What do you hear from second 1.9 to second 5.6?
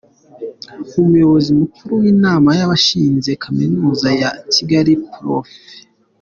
w’Inama y’abashinze Kaminuza ya Kigali, Prof.